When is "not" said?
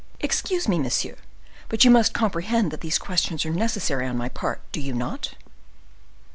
4.93-5.35